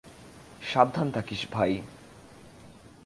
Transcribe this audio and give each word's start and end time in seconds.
সাবধান 0.73 1.07
থাকিস, 1.11 1.41
ভাই। 1.51 1.81